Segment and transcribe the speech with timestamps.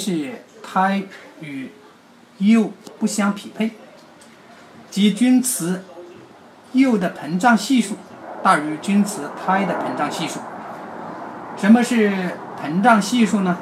[0.00, 1.02] 是胎
[1.40, 1.70] 与
[2.38, 3.72] 釉不相匹配，
[4.90, 5.82] 即钧瓷
[6.72, 7.96] 釉的膨胀系数
[8.42, 10.40] 大于钧瓷胎的膨胀系数。
[11.58, 12.10] 什么是
[12.58, 13.58] 膨胀系数呢？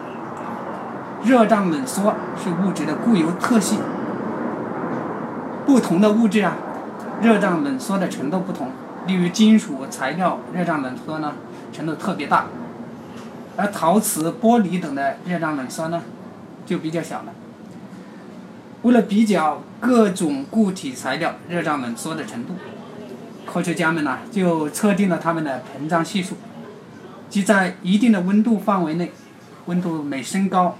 [1.24, 3.80] 热胀冷缩是物质的固有特性，
[5.66, 6.56] 不同的物质啊，
[7.20, 8.70] 热胀冷缩的程度不同。
[9.06, 11.32] 例如金属材料热胀冷缩呢，
[11.72, 12.46] 程度特别大，
[13.56, 16.02] 而陶瓷、玻璃等的热胀冷缩呢。
[16.68, 17.32] 就比较小了。
[18.82, 22.54] 为了比较各种固体材料热胀冷缩的程度，
[23.46, 26.36] 科学家们呢就测定了它们的膨胀系数，
[27.30, 29.10] 即在一定的温度范围内，
[29.66, 30.76] 温度每升高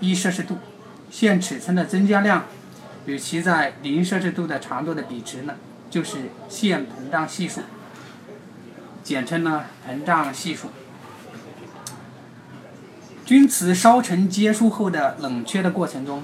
[0.00, 0.58] 一摄氏度，
[1.10, 2.44] 线尺寸的增加量
[3.06, 5.54] 与其在零摄氏度的长度的比值呢，
[5.88, 7.60] 就是线膨胀系数，
[9.02, 10.68] 简称呢膨胀系数。
[13.28, 16.22] 钧瓷烧成结束后的冷却的过程中，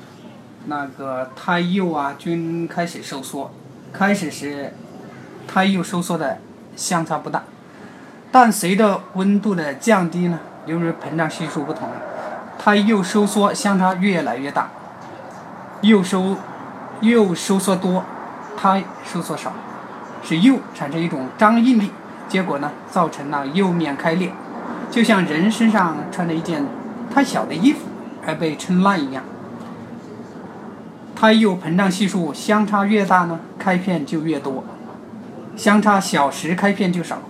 [0.69, 3.51] 那个胎釉啊均开始收缩。
[3.93, 4.73] 开始时，
[5.46, 6.38] 胎釉收缩的
[6.74, 7.43] 相差不大，
[8.33, 11.91] 但随着温度的降低呢，由于膨胀系数不同，
[12.59, 14.71] 胎釉收缩相差越来越大。
[15.83, 16.39] 釉收
[17.02, 18.02] 釉收缩多，
[18.57, 19.52] 胎收缩少，
[20.23, 21.91] 使釉产生一种张应力，
[22.30, 24.33] 结果呢，造成了釉面开裂，
[24.91, 26.65] 就像人身上穿着一件。
[27.15, 27.87] 太小的衣服
[28.26, 29.23] 而被撑烂一样，
[31.15, 34.65] 胎釉膨胀系数相差越大呢，开片就越多；
[35.56, 37.21] 相差小时开片就少。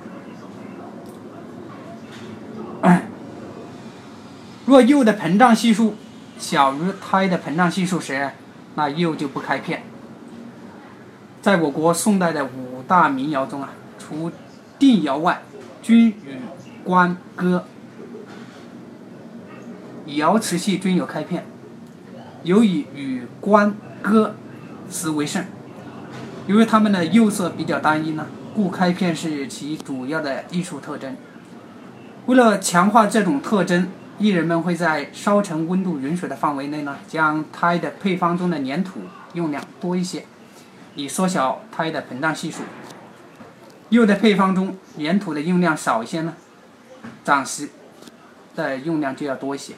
[4.64, 5.96] 若釉的膨胀系数
[6.38, 8.30] 小于胎的膨胀系数时，
[8.76, 9.82] 那釉就不开片。
[11.42, 14.32] 在我国宋代的五大名窑中啊，除
[14.78, 15.42] 定窑外，
[15.82, 16.40] 均与
[16.82, 17.66] 官哥。
[20.06, 21.46] 窑瓷器均有开片，
[22.42, 24.34] 尤以与官哥
[24.90, 25.46] 瓷为甚。
[26.46, 31.16] 由于它们的釉色比较单一呢，故开片是其主要的艺术特征。
[32.26, 33.88] 为了强化这种特征，
[34.18, 39.00] 艺人们会在烧成温度允许的范围内呢，将胎的配方中的粘土
[39.32, 40.26] 用量多一些，
[40.94, 42.62] 以缩小胎的膨胀系数。
[43.88, 46.34] 釉的配方中粘土的用量少一些呢，
[47.22, 47.70] 暂时
[48.54, 49.74] 的用量就要多一些。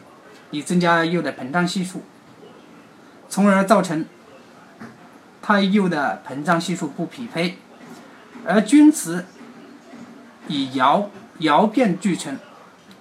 [0.50, 2.02] 以增加釉的膨胀系数，
[3.28, 4.04] 从而造成
[5.42, 7.58] 胎釉的膨胀系数不匹配。
[8.44, 9.24] 而钧瓷
[10.46, 12.38] 以窑窑变著称，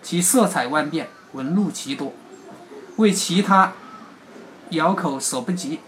[0.01, 2.13] 其色彩万变，纹路奇多，
[2.95, 3.73] 为其他
[4.69, 5.79] 窑口所不及。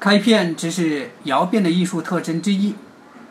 [0.00, 2.74] 开片只是窑变的艺术特征之一。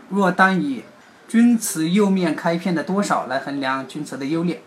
[0.07, 0.83] 若单以
[1.27, 4.61] 钧瓷釉面开片的多少来衡量钧瓷的优劣，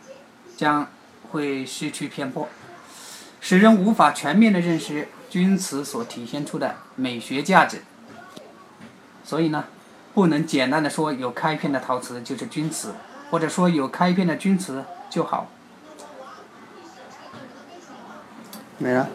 [0.56, 0.88] 将
[1.34, 2.48] 会失去偏颇，
[3.40, 7.82] 使人无法全面的认识钧瓷所体现出的美学价值。
[9.24, 9.64] 所以呢，
[10.14, 12.94] 不能简单的说有开片的陶瓷就是钧瓷，
[13.32, 15.48] 或者说有开片的钧瓷就好。
[18.78, 19.08] 没了。